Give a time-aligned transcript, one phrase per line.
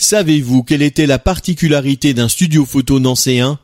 [0.00, 3.58] Savez-vous quelle était la particularité d'un studio photo nancéen?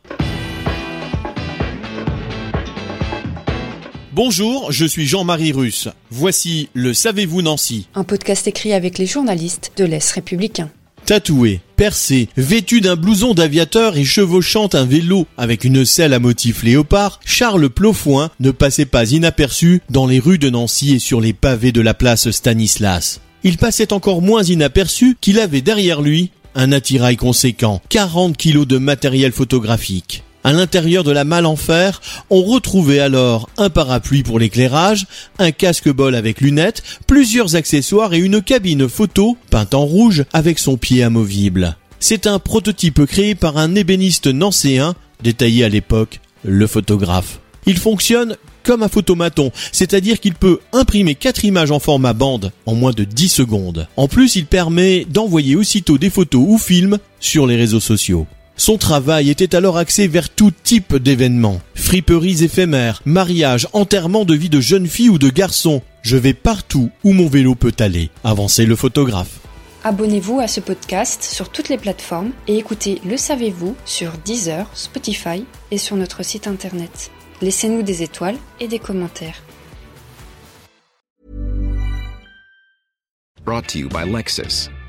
[4.13, 5.89] Bonjour, je suis Jean-Marie Russe.
[6.11, 10.71] Voici le Savez-vous Nancy Un podcast écrit avec les journalistes de l'Est républicain.
[11.07, 16.65] Tatoué, percé, vêtu d'un blouson d'aviateur et chevauchant un vélo avec une selle à motif
[16.65, 21.33] léopard, Charles Plofoin ne passait pas inaperçu dans les rues de Nancy et sur les
[21.33, 23.21] pavés de la place Stanislas.
[23.45, 28.79] Il passait encore moins inaperçu qu'il avait derrière lui un attirail conséquent, 40 kilos de
[28.79, 30.23] matériel photographique.
[30.45, 35.07] À l'intérieur de la malle en fer, on retrouvait alors un parapluie pour l'éclairage,
[35.39, 40.77] un casque-bol avec lunettes, plusieurs accessoires et une cabine photo peinte en rouge avec son
[40.77, 41.77] pied amovible.
[42.01, 47.41] C'est un prototype créé par un ébéniste nancéen, détaillé à l'époque, le photographe.
[47.67, 52.75] Il fonctionne comme un photomaton, c'est-à-dire qu'il peut imprimer 4 images en format bande en
[52.75, 53.87] moins de 10 secondes.
[53.97, 58.27] En plus, il permet d'envoyer aussitôt des photos ou films sur les réseaux sociaux.
[58.57, 61.61] Son travail était alors axé vers tout type d'événements.
[61.75, 65.83] Friperies éphémères, mariages, enterrements de vie de jeunes filles ou de garçons.
[66.03, 69.41] Je vais partout où mon vélo peut aller, avançait le photographe.
[69.83, 75.45] Abonnez-vous à ce podcast sur toutes les plateformes et écoutez Le Savez-vous sur Deezer, Spotify
[75.71, 77.11] et sur notre site internet.
[77.43, 79.43] Laissez-nous des étoiles et des commentaires.